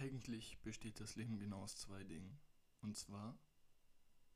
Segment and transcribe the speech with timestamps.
[0.00, 2.40] Eigentlich besteht das Leben genau aus zwei Dingen.
[2.80, 3.38] Und zwar,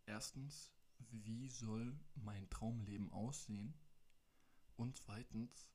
[0.05, 0.71] erstens,
[1.11, 3.73] wie soll mein Traumleben aussehen?
[4.77, 5.73] Und zweitens,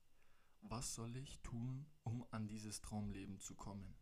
[0.60, 3.96] was soll ich tun, um an dieses Traumleben zu kommen?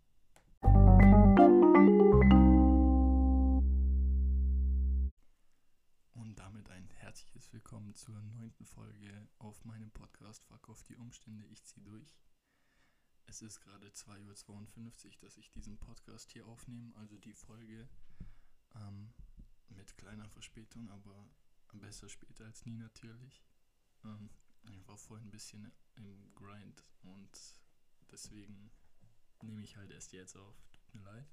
[6.13, 11.47] Und damit ein herzliches Willkommen zur neunten Folge auf meinem Podcast Fuck auf die Umstände,
[11.47, 12.21] ich zieh durch.
[13.29, 17.87] Es ist gerade 2.52 Uhr, dass ich diesen Podcast hier aufnehme, also die Folge
[18.75, 19.13] ähm,
[19.69, 21.29] mit kleiner Verspätung, aber
[21.75, 23.45] besser später als nie natürlich.
[24.03, 24.31] Ähm,
[24.71, 27.61] ich war vorhin ein bisschen im Grind und
[28.11, 28.71] deswegen
[29.43, 30.57] nehme ich halt erst jetzt auf.
[30.73, 31.29] Tut mir leid.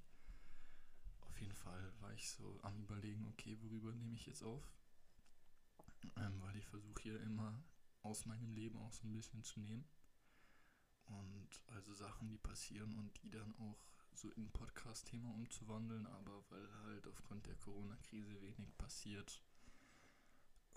[1.22, 4.70] Auf jeden Fall war ich so am Überlegen, okay, worüber nehme ich jetzt auf?
[6.16, 7.64] Ähm, weil ich versuche hier immer
[8.02, 9.88] aus meinem Leben auch so ein bisschen zu nehmen.
[11.06, 13.78] Und also Sachen, die passieren und die dann auch
[14.14, 19.42] so in Podcast-Thema umzuwandeln, aber weil halt aufgrund der Corona-Krise wenig passiert,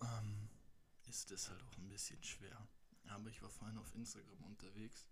[0.01, 0.49] ähm,
[1.07, 2.67] ist es halt auch ein bisschen schwer.
[3.07, 5.07] Aber ich war vorhin auf Instagram unterwegs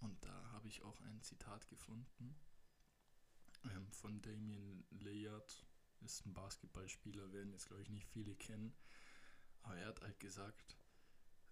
[0.00, 2.34] und da habe ich auch ein Zitat gefunden
[3.64, 5.66] ähm, von Damien Lillard.
[6.00, 8.74] Ist ein Basketballspieler, werden jetzt glaube ich nicht viele kennen.
[9.62, 10.76] Aber er hat halt gesagt,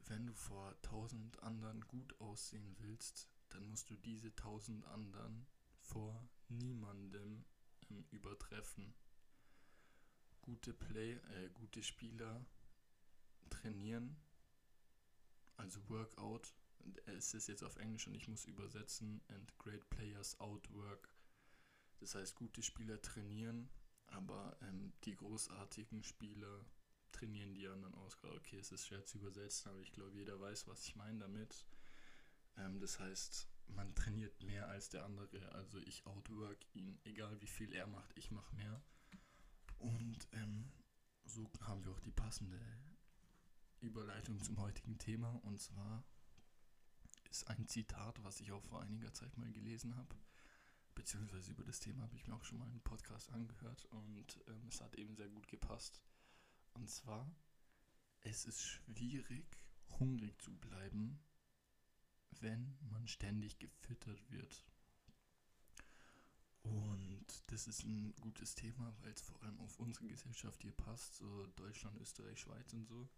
[0.08, 5.46] wenn du vor tausend anderen gut aussehen willst, dann musst du diese tausend anderen
[5.80, 7.44] vor niemandem
[7.90, 8.94] ähm, übertreffen.
[10.42, 12.44] Gute Play, äh, gute Spieler
[13.50, 14.16] trainieren,
[15.56, 16.54] also Workout.
[17.06, 19.20] Es ist jetzt auf Englisch und ich muss übersetzen.
[19.28, 21.10] And great players outwork.
[21.98, 23.68] Das heißt, gute Spieler trainieren,
[24.06, 26.64] aber ähm, die großartigen Spieler
[27.12, 28.16] trainieren die anderen aus.
[28.22, 31.66] Okay, es ist schwer zu übersetzen, aber ich glaube, jeder weiß, was ich meine damit.
[32.56, 35.52] Ähm, das heißt, man trainiert mehr als der andere.
[35.52, 38.82] Also ich outwork ihn, egal wie viel er macht, ich mache mehr.
[39.78, 40.72] Und ähm,
[41.24, 42.60] so haben wir auch die passende
[43.80, 45.30] Überleitung zum heutigen Thema.
[45.44, 46.04] Und zwar
[47.30, 50.16] ist ein Zitat, was ich auch vor einiger Zeit mal gelesen habe.
[50.94, 54.66] Beziehungsweise über das Thema habe ich mir auch schon mal einen Podcast angehört und ähm,
[54.68, 56.02] es hat eben sehr gut gepasst.
[56.78, 57.28] Und zwar,
[58.20, 59.58] es ist schwierig,
[59.98, 61.18] hungrig zu bleiben,
[62.40, 64.64] wenn man ständig gefüttert wird.
[66.62, 71.16] Und das ist ein gutes Thema, weil es vor allem auf unsere Gesellschaft hier passt,
[71.16, 73.08] so Deutschland, Österreich, Schweiz und so.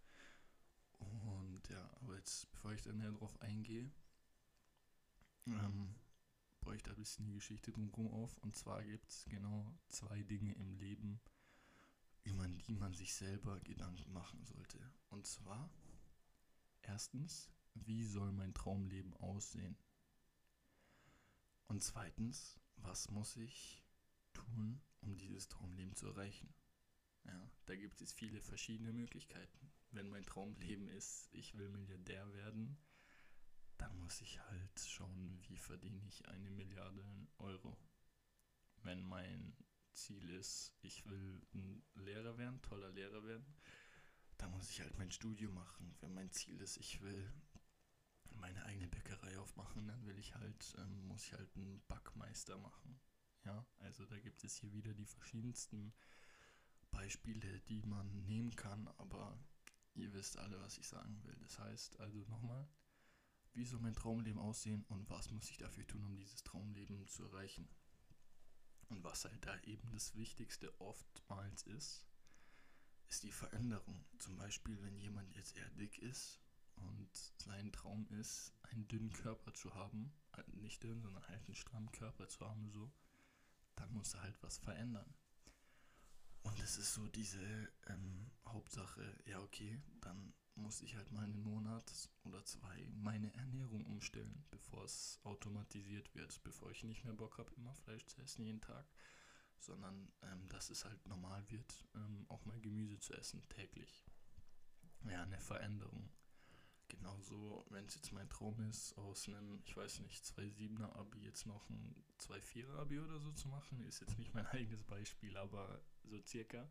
[0.99, 3.91] Und ja, aber jetzt, bevor ich da näher drauf eingehe,
[5.47, 5.94] ähm,
[6.60, 8.38] baue ich da ein bisschen die Geschichte drumherum auf.
[8.38, 11.20] Und zwar gibt es genau zwei Dinge im Leben,
[12.25, 14.78] über die man sich selber Gedanken machen sollte.
[15.08, 15.70] Und zwar,
[16.82, 19.76] erstens, wie soll mein Traumleben aussehen?
[21.66, 23.84] Und zweitens, was muss ich
[24.32, 26.53] tun, um dieses Traumleben zu erreichen?
[27.25, 29.72] Ja, da gibt es viele verschiedene Möglichkeiten.
[29.92, 32.78] Wenn mein Traumleben ist, ich will Milliardär werden,
[33.76, 37.04] dann muss ich halt schauen, wie verdiene ich eine Milliarde
[37.38, 37.76] Euro.
[38.82, 39.56] Wenn mein
[39.93, 43.55] Ziel ist, ich will ein Lehrer werden, toller Lehrer werden,
[44.39, 45.95] dann muss ich halt mein Studium machen.
[46.01, 47.33] Wenn mein Ziel ist, ich will
[48.34, 53.00] meine eigene Bäckerei aufmachen, dann will ich halt, ähm, muss ich halt einen Backmeister machen.
[53.45, 55.95] Ja, also da gibt es hier wieder die verschiedensten
[56.91, 59.39] Beispiele, die man nehmen kann, aber
[59.95, 61.37] ihr wisst alle, was ich sagen will.
[61.41, 62.69] Das heißt also nochmal,
[63.53, 67.25] wie soll mein Traumleben aussehen und was muss ich dafür tun, um dieses Traumleben zu
[67.25, 67.69] erreichen?
[68.91, 72.05] Und was halt da eben das Wichtigste oftmals ist,
[73.09, 74.05] ist die Veränderung.
[74.19, 76.41] Zum Beispiel, wenn jemand jetzt eher dick ist
[76.75, 77.09] und
[77.39, 81.91] sein Traum ist, einen dünnen Körper zu haben, äh, nicht dünn, sondern halt einen strammen
[81.93, 82.93] Körper zu haben, so,
[83.77, 85.15] dann muss er halt was verändern.
[86.43, 91.43] Und es ist so diese ähm, Hauptsache, ja okay, dann muss ich halt mal einen
[91.43, 97.38] Monat oder zwei meine Ernährung umstellen, bevor es automatisiert wird, bevor ich nicht mehr Bock
[97.38, 98.87] habe, immer Fleisch zu essen jeden Tag,
[99.58, 104.05] sondern ähm, dass es halt normal wird, ähm, auch mal Gemüse zu essen täglich.
[105.08, 106.11] Ja, eine Veränderung.
[106.88, 111.46] Genauso, wenn es jetzt mein Traum ist, aus einem, ich weiß nicht, 2,7er Abi jetzt
[111.46, 115.81] noch ein 2,4er Abi oder so zu machen, ist jetzt nicht mein eigenes Beispiel, aber
[116.02, 116.69] so circa.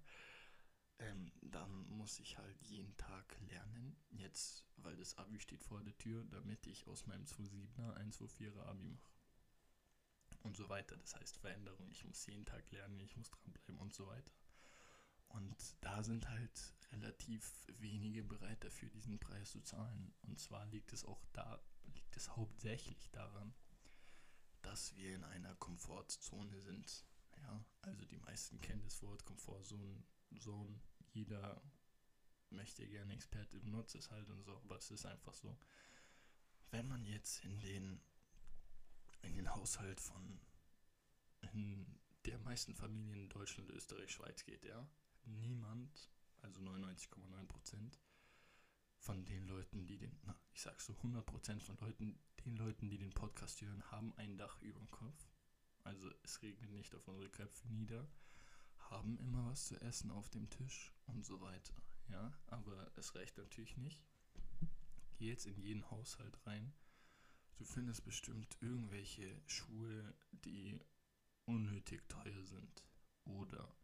[1.00, 5.98] Ähm, dann muss ich halt jeden Tag lernen, jetzt, weil das Abi steht vor der
[5.98, 9.14] Tür, damit ich aus meinem 2,7er ein 2,4er Abi mache.
[10.44, 10.96] Und so weiter.
[10.98, 11.90] Das heißt Veränderung.
[11.92, 14.32] Ich muss jeden Tag lernen, ich muss dranbleiben und so weiter.
[15.28, 20.14] Und da sind halt relativ wenige bereit dafür, diesen Preis zu zahlen.
[20.24, 21.62] Und zwar liegt es auch da,
[21.94, 23.54] liegt es hauptsächlich daran,
[24.62, 27.06] dass wir in einer Komfortzone sind.
[27.42, 30.04] Ja, also die meisten kennen das Wort Komfortzone.
[30.38, 30.80] Zone.
[31.14, 31.62] Jeder
[32.50, 35.58] möchte gerne Experte benutzt es halt und so, aber es ist einfach so.
[36.72, 38.02] Wenn man jetzt in den
[39.22, 40.40] in den Haushalt von
[41.54, 44.88] in der meisten Familien in Deutschland, Österreich, Schweiz geht, ja,
[45.26, 46.10] niemand,
[46.42, 48.00] also 99,9 Prozent
[48.98, 52.90] von den Leuten, die den, na, ich sag so 100 Prozent von Leuten, den Leuten,
[52.90, 55.28] die den Podcast hören, haben ein Dach über dem Kopf.
[55.84, 58.08] Also es regnet nicht auf unsere Köpfe nieder,
[58.90, 61.76] haben immer was zu essen auf dem Tisch und so weiter.
[62.10, 64.04] Ja, aber es reicht natürlich nicht.
[65.18, 66.74] Geh jetzt in jeden Haushalt rein.
[67.58, 70.80] Du findest bestimmt irgendwelche Schuhe, die
[71.46, 72.84] unnötig teuer sind.
[73.26, 73.76] Oder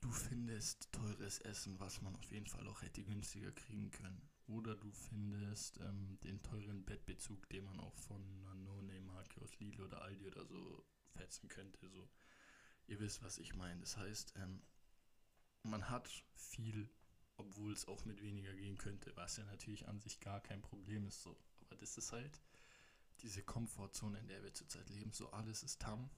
[0.00, 4.30] du findest teures Essen, was man auf jeden Fall auch hätte günstiger kriegen können.
[4.46, 9.82] Oder du findest ähm, den teuren Bettbezug, den man auch von einer No-Name-Marke aus Lidl
[9.82, 11.88] oder Aldi oder so fetzen könnte.
[11.90, 12.08] So,
[12.88, 13.80] ihr wisst, was ich meine.
[13.80, 14.62] Das heißt, ähm,
[15.62, 16.88] man hat viel,
[17.36, 21.06] obwohl es auch mit weniger gehen könnte, was ja natürlich an sich gar kein Problem
[21.06, 21.22] ist.
[21.22, 22.42] So, aber das ist halt
[23.20, 25.12] diese Komfortzone, in der wir zurzeit leben.
[25.12, 26.10] So alles ist tam.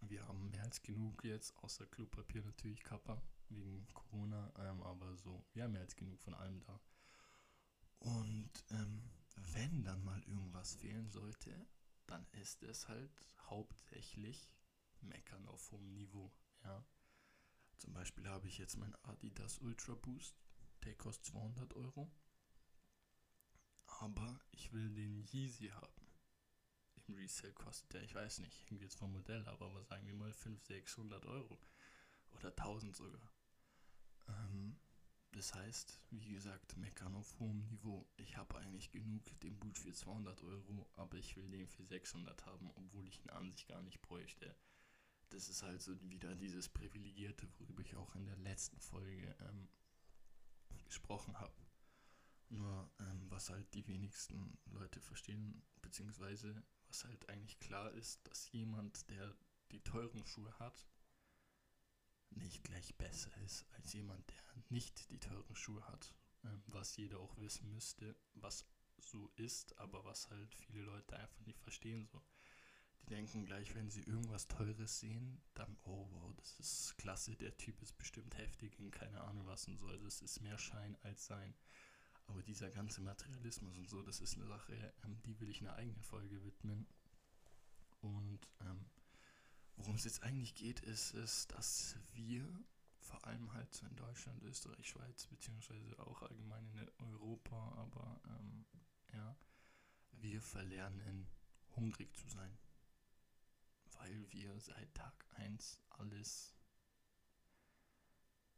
[0.00, 5.44] Wir haben mehr als genug jetzt, außer Klopapier natürlich, Kappa, wegen Corona, ähm, aber so,
[5.54, 6.80] wir haben mehr als genug von allem da.
[8.00, 9.02] Und ähm,
[9.36, 11.66] wenn dann mal irgendwas fehlen sollte,
[12.06, 14.50] dann ist es halt hauptsächlich
[15.04, 16.32] Meckern auf hohem Niveau.
[16.64, 16.84] Ja?
[17.78, 20.36] Zum Beispiel habe ich jetzt mein Adidas Ultra Boost,
[20.84, 22.10] der kostet 200 Euro.
[23.86, 26.06] Aber ich will den Yeezy haben.
[27.06, 30.32] Im Resale kostet der, ich weiß nicht, hängt jetzt vom Modell, aber sagen wir mal
[30.32, 31.58] 500, 600 Euro.
[32.30, 33.32] Oder 1000 sogar.
[34.28, 34.76] Ähm,
[35.32, 38.06] das heißt, wie gesagt, meckern auf hohem Niveau.
[38.16, 42.46] Ich habe eigentlich genug den Boot für 200 Euro, aber ich will den für 600
[42.46, 44.56] haben, obwohl ich ihn an sich gar nicht bräuchte.
[45.34, 49.68] Das ist halt so wieder dieses Privilegierte, worüber ich auch in der letzten Folge ähm,
[50.84, 51.60] gesprochen habe.
[52.50, 58.52] Nur ähm, was halt die wenigsten Leute verstehen, beziehungsweise was halt eigentlich klar ist, dass
[58.52, 59.34] jemand, der
[59.72, 60.86] die teuren Schuhe hat,
[62.30, 66.14] nicht gleich besser ist als jemand, der nicht die teuren Schuhe hat.
[66.44, 68.64] Ähm, was jeder auch wissen müsste, was
[68.98, 72.06] so ist, aber was halt viele Leute einfach nicht verstehen.
[72.06, 72.22] So.
[73.04, 77.54] Die denken gleich, wenn sie irgendwas Teures sehen, dann, oh wow, das ist klasse, der
[77.58, 79.88] Typ ist bestimmt heftig und keine Ahnung was und so.
[79.88, 81.54] Also es ist mehr Schein als Sein.
[82.26, 85.74] Aber dieser ganze Materialismus und so, das ist eine Sache, ähm, die will ich eine
[85.74, 86.86] eigene Folge widmen.
[88.00, 88.86] Und ähm,
[89.76, 92.48] worum es jetzt eigentlich geht, ist es, dass wir
[93.00, 98.64] vor allem halt so in Deutschland, Österreich, Schweiz, beziehungsweise auch allgemein in Europa, aber ähm,
[99.12, 99.36] ja,
[100.12, 101.28] wir verlernen,
[101.76, 102.56] hungrig zu sein.
[103.98, 106.54] Weil wir seit Tag 1 alles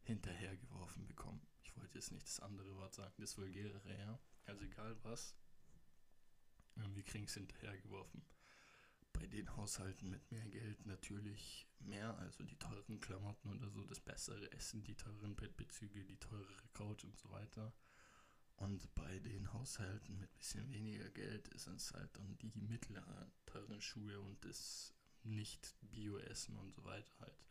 [0.02, 1.46] hinterhergeworfen bekommen
[1.76, 4.18] wollte jetzt nicht das andere Wort sagen, das vulgärere, ja.
[4.44, 5.34] Also egal was,
[6.74, 8.24] wir kriegen es hinterhergeworfen.
[9.12, 14.00] Bei den Haushalten mit mehr Geld natürlich mehr, also die teuren Klamotten oder so, das
[14.00, 17.72] bessere Essen, die teuren Bettbezüge, die teurere Couch und so weiter.
[18.56, 23.80] Und bei den Haushalten mit bisschen weniger Geld ist es halt dann die mittleren teuren
[23.80, 24.94] Schuhe und das
[25.26, 27.44] nicht Bio-Essen und so weiter halt.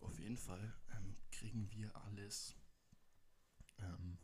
[0.00, 2.54] Auf jeden Fall ähm, kriegen wir alles
[3.78, 4.18] ähm,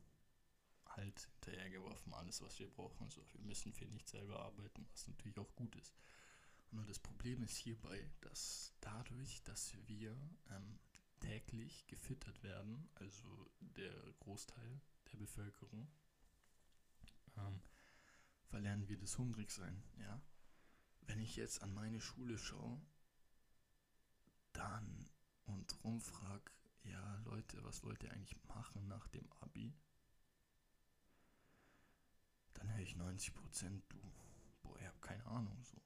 [0.86, 3.10] halt hinterhergeworfen, alles, was wir brauchen.
[3.10, 5.94] So, wir müssen für nichts selber arbeiten, was natürlich auch gut ist.
[6.70, 10.16] Nur das Problem ist hierbei, dass dadurch, dass wir
[10.50, 10.78] ähm,
[11.20, 14.80] täglich gefüttert werden, also der Großteil
[15.12, 15.88] der Bevölkerung,
[17.36, 17.60] ähm,
[18.46, 19.82] verlernen wir das Hungrigsein.
[19.98, 20.20] Ja?
[21.06, 22.80] Wenn ich jetzt an meine Schule schaue,
[24.52, 25.11] dann
[25.46, 26.50] und rumfrage,
[26.84, 29.75] ja Leute, was wollt ihr eigentlich machen nach dem Abi?
[32.54, 33.99] Dann höre ich 90% du,
[34.62, 35.80] boah, ich habe keine Ahnung so.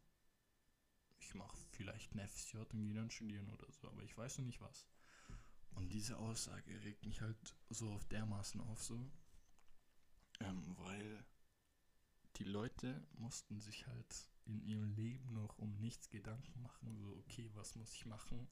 [1.19, 4.47] Ich mache vielleicht ein FSJ und gehe dann studieren oder so, aber ich weiß noch
[4.47, 4.87] nicht was.
[5.73, 9.11] Und diese Aussage regt mich halt so auf dermaßen auf so,
[10.41, 11.25] ähm, weil
[12.37, 17.51] die Leute mussten sich halt in ihrem Leben noch um nichts Gedanken machen, so okay,
[17.55, 18.49] was muss ich machen?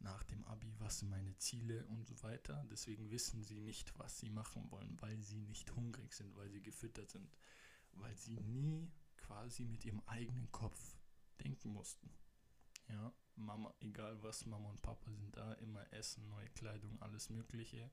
[0.00, 2.64] nach dem Abi, was sind meine Ziele und so weiter.
[2.70, 6.62] Deswegen wissen sie nicht, was sie machen wollen, weil sie nicht hungrig sind, weil sie
[6.62, 7.36] gefüttert sind,
[7.92, 10.96] weil sie nie quasi mit ihrem eigenen Kopf
[11.42, 12.10] denken mussten.
[12.88, 17.90] Ja, Mama, egal was, Mama und Papa sind da, immer Essen, neue Kleidung, alles Mögliche.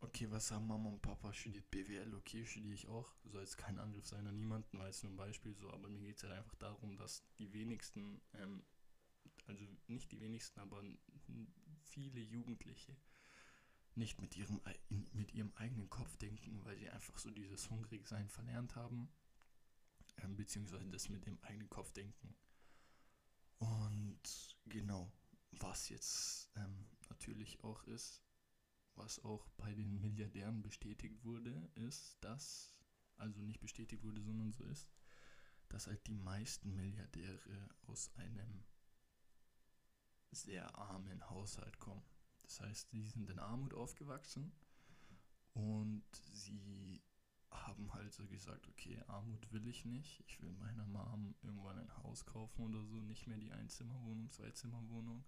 [0.00, 3.12] Okay, was sagen Mama und Papa, studiert BWL, okay, studiere ich auch.
[3.24, 6.00] Soll jetzt kein Angriff sein an niemanden, weil es nur ein Beispiel so, aber mir
[6.00, 8.62] geht es halt einfach darum, dass die wenigsten, ähm,
[9.46, 10.82] also nicht die wenigsten, aber
[11.82, 12.96] viele Jugendliche
[13.94, 14.60] nicht mit ihrem,
[15.12, 19.10] mit ihrem eigenen Kopf denken, weil sie einfach so dieses Hungrigsein verlernt haben,
[20.18, 22.36] ähm, beziehungsweise das mit dem eigenen Kopf denken.
[23.58, 25.12] Und genau,
[25.50, 28.22] was jetzt ähm, natürlich auch ist,
[28.98, 32.76] was auch bei den Milliardären bestätigt wurde, ist, dass,
[33.16, 34.90] also nicht bestätigt wurde, sondern so ist,
[35.68, 38.64] dass halt die meisten Milliardäre aus einem
[40.30, 42.04] sehr armen Haushalt kommen.
[42.42, 44.52] Das heißt, sie sind in Armut aufgewachsen
[45.54, 47.02] und sie
[47.50, 50.22] haben halt so gesagt, okay, Armut will ich nicht.
[50.26, 55.24] Ich will meiner Mom irgendwann ein Haus kaufen oder so, nicht mehr die Einzimmerwohnung, Zweizimmerwohnung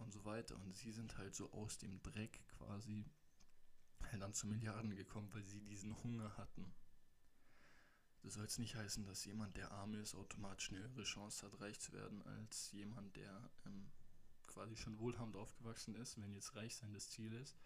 [0.00, 0.56] und so weiter.
[0.56, 3.04] Und sie sind halt so aus dem Dreck quasi
[4.10, 6.72] halt dann zu Milliarden gekommen, weil sie diesen Hunger hatten.
[8.22, 11.60] Das soll jetzt nicht heißen, dass jemand, der arm ist, automatisch eine höhere Chance hat,
[11.60, 13.90] reich zu werden, als jemand, der ähm,
[14.46, 17.56] quasi schon wohlhabend aufgewachsen ist, wenn jetzt reich sein das Ziel ist.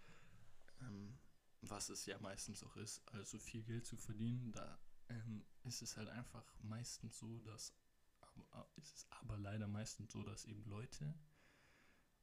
[0.82, 1.18] Ähm,
[1.62, 5.96] was es ja meistens auch ist, also viel Geld zu verdienen, da ähm, ist es
[5.96, 7.74] halt einfach meistens so, dass,
[8.20, 11.14] aber, ist es aber leider meistens so, dass eben Leute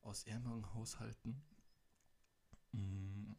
[0.02, 1.44] aus ärmeren Haushalten
[2.72, 3.34] mm,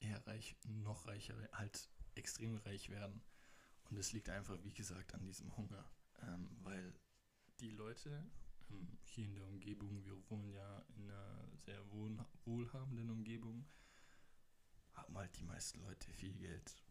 [0.00, 3.22] eher reich, noch reicher, halt extrem reich werden.
[3.84, 5.84] Und es liegt einfach, wie gesagt, an diesem Hunger.
[6.22, 6.94] Ähm, weil
[7.60, 8.30] die Leute
[8.70, 13.66] ähm, hier in der Umgebung, wir wohnen ja in einer sehr wohl, wohlhabenden Umgebung,
[14.92, 16.82] haben halt die meisten Leute viel Geld.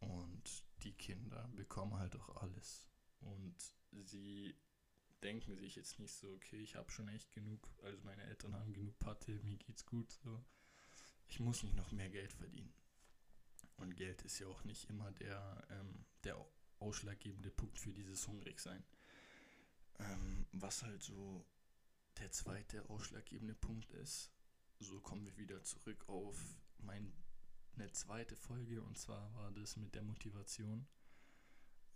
[0.00, 2.88] Und die Kinder bekommen halt auch alles.
[3.20, 3.54] Und
[3.90, 4.54] sie
[5.22, 8.72] denken sich jetzt nicht so, okay, ich habe schon echt genug, also meine Eltern haben
[8.72, 10.44] genug Patte, mir geht's gut, so.
[11.28, 12.72] Ich muss nicht noch mehr Geld verdienen.
[13.76, 16.36] Und Geld ist ja auch nicht immer der, ähm, der
[16.80, 18.84] ausschlaggebende Punkt für dieses Hungrigsein.
[19.98, 21.46] Ähm, was halt so
[22.18, 24.32] der zweite ausschlaggebende Punkt ist,
[24.78, 26.38] so kommen wir wieder zurück auf
[26.78, 27.12] meine
[27.92, 30.86] zweite Folge und zwar war das mit der Motivation.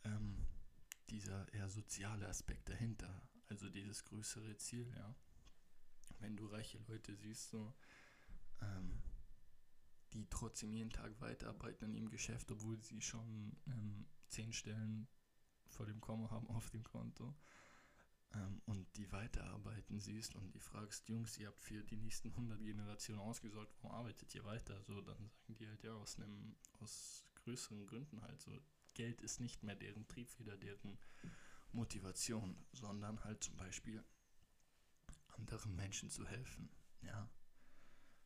[0.05, 0.47] Ähm,
[1.11, 5.15] dieser eher soziale Aspekt dahinter, also dieses größere Ziel, ja.
[6.21, 7.75] Wenn du reiche Leute siehst, so,
[8.61, 9.03] ähm,
[10.13, 15.09] die trotzdem jeden Tag weiterarbeiten in ihrem Geschäft, obwohl sie schon ähm, zehn Stellen
[15.67, 17.35] vor dem Komma haben auf dem Konto
[18.35, 22.63] ähm, und die weiterarbeiten siehst und die fragst, Jungs, ihr habt für die nächsten 100
[22.63, 24.83] Generationen ausgesorgt, warum arbeitet ihr weiter?
[24.85, 28.61] So, dann sagen die halt ja aus einem, aus größeren Gründen halt so.
[28.95, 30.99] Geld ist nicht mehr deren Triebfeder, deren
[31.73, 34.05] Motivation, sondern halt zum Beispiel
[35.29, 36.71] anderen Menschen zu helfen,
[37.03, 37.29] ja.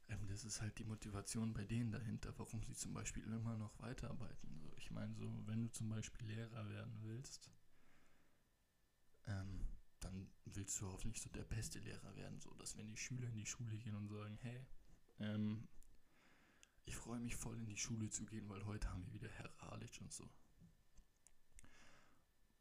[0.08, 3.78] Ähm, das ist halt die Motivation bei denen dahinter, warum sie zum Beispiel immer noch
[3.80, 4.72] weiterarbeiten.
[4.76, 7.50] Ich meine, so, wenn du zum Beispiel Lehrer werden willst,
[9.26, 9.66] ähm,
[10.00, 13.36] dann willst du hoffentlich so der beste Lehrer werden, so dass wenn die Schüler in
[13.36, 14.66] die Schule gehen und sagen, hey,
[15.18, 15.68] ähm,
[16.84, 19.52] ich freue mich voll in die Schule zu gehen, weil heute haben wir wieder Herr
[19.58, 20.30] Ralic und so.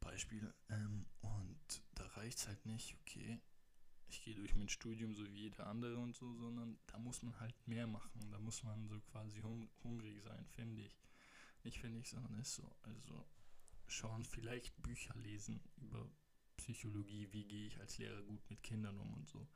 [0.00, 3.40] Beispiel, ähm, und da reicht es halt nicht, okay,
[4.10, 7.38] ich gehe durch mein Studium so wie jeder andere und so, sondern da muss man
[7.40, 10.98] halt mehr machen, da muss man so quasi hung hungrig sein, finde ich.
[11.64, 12.74] Nicht finde ich, sondern ist so.
[12.82, 13.26] Also
[13.86, 16.10] schauen, vielleicht Bücher lesen über
[16.56, 19.48] Psychologie, wie gehe ich als Lehrer gut mit Kindern um und so.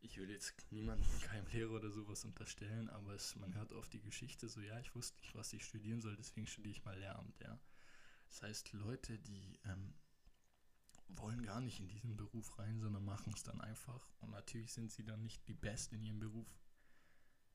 [0.00, 4.00] Ich will jetzt niemandem, keinem Lehrer oder sowas unterstellen, aber es, man hört oft die
[4.00, 7.38] Geschichte so, ja, ich wusste nicht, was ich studieren soll, deswegen studiere ich mal Lehramt,
[7.40, 7.58] ja.
[8.32, 9.92] Das heißt, Leute, die ähm,
[11.08, 14.10] wollen gar nicht in diesen Beruf rein, sondern machen es dann einfach.
[14.20, 16.48] Und natürlich sind sie dann nicht die Besten in ihrem Beruf,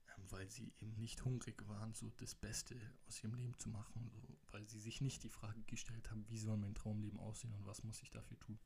[0.07, 4.12] ähm, weil sie eben nicht hungrig waren, so das Beste aus ihrem Leben zu machen,
[4.13, 7.65] so, weil sie sich nicht die Frage gestellt haben, wie soll mein Traumleben aussehen und
[7.65, 8.60] was muss ich dafür tun.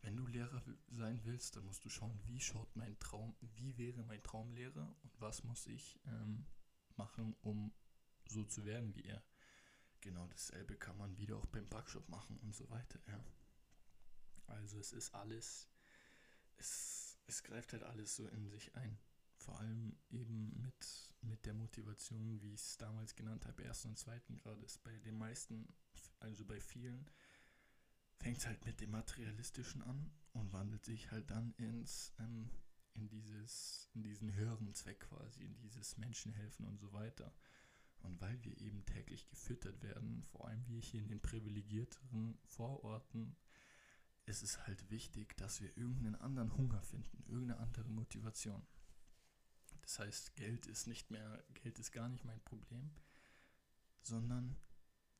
[0.00, 4.02] Wenn du Lehrer sein willst, dann musst du schauen, wie schaut mein Traum, wie wäre
[4.02, 6.44] mein Traumlehrer und was muss ich ähm,
[6.96, 7.72] machen, um
[8.28, 9.22] so zu werden wie er.
[10.06, 13.24] Genau dasselbe kann man wieder auch beim Backshop machen und so weiter, ja.
[14.46, 15.68] Also es ist alles,
[16.58, 19.00] es, es greift halt alles so in sich ein.
[19.36, 23.98] Vor allem eben mit, mit der Motivation, wie ich es damals genannt habe, ersten und
[23.98, 24.78] zweiten Grades.
[24.78, 25.74] Bei den meisten,
[26.20, 27.10] also bei vielen,
[28.20, 32.48] fängt es halt mit dem Materialistischen an und wandelt sich halt dann ins, ähm,
[32.94, 37.34] in, dieses, in diesen höheren Zweck quasi, in dieses Menschenhelfen und so weiter.
[38.06, 43.36] Und weil wir eben täglich gefüttert werden, vor allem wir hier in den privilegierteren Vororten,
[44.26, 48.66] ist es halt wichtig, dass wir irgendeinen anderen Hunger finden, irgendeine andere Motivation.
[49.82, 52.90] Das heißt, Geld ist nicht mehr, Geld ist gar nicht mein Problem,
[54.02, 54.56] sondern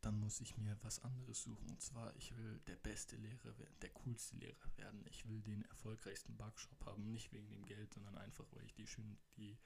[0.00, 1.68] dann muss ich mir was anderes suchen.
[1.68, 5.04] Und zwar, ich will der beste Lehrer werden, der coolste Lehrer werden.
[5.08, 8.86] Ich will den erfolgreichsten Backshop haben, nicht wegen dem Geld, sondern einfach, weil ich die,
[8.86, 9.58] schön, die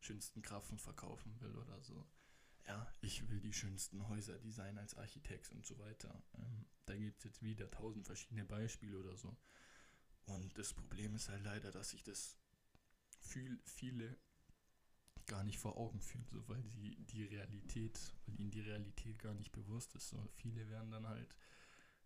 [0.00, 2.06] schönsten Grafen verkaufen will oder so.
[2.66, 6.22] Ja, ich will die schönsten Häuser designen als Architekt und so weiter.
[6.34, 9.36] Ähm, da gibt es jetzt wieder tausend verschiedene Beispiele oder so.
[10.26, 12.36] Und das Problem ist halt leider, dass ich das
[13.20, 14.16] viel, viele
[15.26, 19.34] gar nicht vor Augen führen, so weil sie die Realität, weil ihnen die Realität gar
[19.34, 20.08] nicht bewusst ist.
[20.08, 21.36] So viele werden dann halt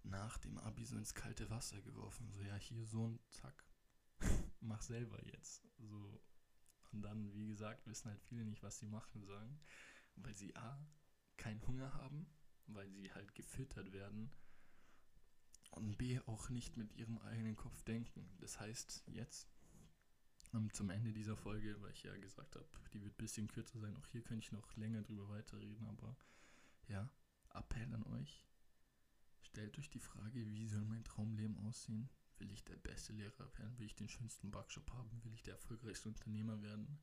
[0.03, 2.31] nach dem Abi so ins kalte Wasser geworfen.
[2.31, 3.65] So, ja, hier so ein Zack,
[4.61, 5.63] mach selber jetzt.
[5.79, 6.21] So.
[6.93, 9.59] Und dann, wie gesagt, wissen halt viele nicht, was sie machen sollen,
[10.17, 10.79] weil sie A,
[11.37, 12.27] keinen Hunger haben,
[12.67, 14.31] weil sie halt gefüttert werden
[15.77, 18.29] und B, auch nicht mit ihrem eigenen Kopf denken.
[18.39, 19.49] Das heißt, jetzt
[20.55, 23.79] ähm, zum Ende dieser Folge, weil ich ja gesagt habe, die wird ein bisschen kürzer
[23.79, 23.97] sein.
[23.97, 26.17] Auch hier könnte ich noch länger drüber weiterreden, aber
[26.89, 27.09] ja,
[27.55, 28.47] Appell an euch.
[29.43, 32.09] Stellt euch die Frage, wie soll mein Traumleben aussehen?
[32.39, 33.79] Will ich der beste Lehrer werden?
[33.79, 35.25] Will ich den schönsten Backshop haben?
[35.25, 36.99] Will ich der erfolgreichste Unternehmer werden?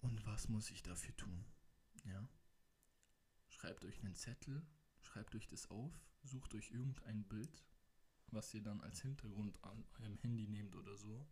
[0.00, 1.44] Und was muss ich dafür tun?
[2.04, 2.28] Ja?
[3.48, 4.66] Schreibt euch einen Zettel,
[5.00, 5.92] schreibt euch das auf,
[6.22, 7.64] sucht euch irgendein Bild,
[8.28, 11.26] was ihr dann als Hintergrund an eurem Handy nehmt oder so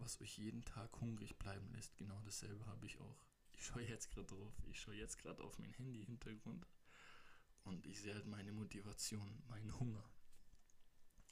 [0.00, 1.96] was euch jeden Tag hungrig bleiben lässt.
[1.96, 3.24] Genau dasselbe habe ich auch.
[3.52, 4.54] Ich schaue jetzt gerade drauf.
[4.66, 6.66] Ich schaue jetzt gerade auf mein Handy-Hintergrund
[7.64, 10.04] und ich sehe halt meine Motivation, meinen Hunger.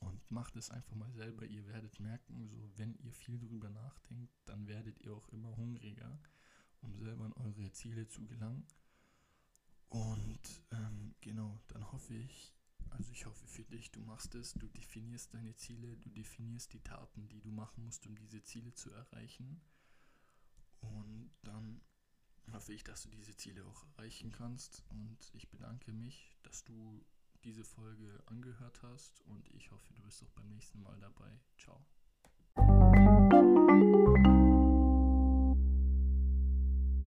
[0.01, 1.45] Und macht es einfach mal selber.
[1.45, 6.21] Ihr werdet merken, so wenn ihr viel drüber nachdenkt, dann werdet ihr auch immer hungriger,
[6.83, 8.67] um selber an eure Ziele zu gelangen.
[9.89, 12.55] Und ähm, genau, dann hoffe ich,
[12.91, 16.83] also ich hoffe für dich, du machst es, du definierst deine Ziele, du definierst die
[16.83, 19.61] Taten, die du machen musst, um diese Ziele zu erreichen.
[20.81, 21.81] Und dann
[22.53, 24.85] hoffe ich, dass du diese Ziele auch erreichen kannst.
[24.91, 27.05] Und ich bedanke mich, dass du
[27.45, 31.41] diese Folge angehört hast und ich hoffe, du bist auch beim nächsten Mal dabei.
[31.57, 31.85] Ciao.